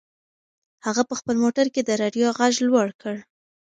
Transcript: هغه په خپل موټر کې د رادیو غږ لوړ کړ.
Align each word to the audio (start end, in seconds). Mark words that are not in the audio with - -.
هغه 0.85 1.01
په 1.09 1.13
خپل 1.19 1.35
موټر 1.43 1.65
کې 1.73 1.81
د 1.83 1.89
رادیو 2.01 2.27
غږ 2.37 2.55
لوړ 2.67 2.87
کړ. 3.01 3.15